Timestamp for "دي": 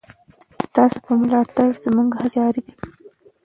2.65-2.73